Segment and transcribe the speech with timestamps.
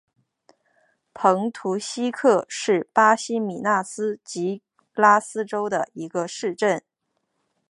[1.13, 4.63] 蓬图希克是巴西米纳斯吉
[4.95, 6.83] 拉斯州的一个市镇。